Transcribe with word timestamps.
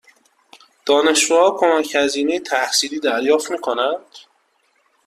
دانشجوها 0.85 1.51
کمک 1.59 1.95
هزینه 1.95 2.39
تحصیلی 2.39 2.99
دریافت 2.99 3.51
می 3.51 3.57
کنند؟ 3.61 4.05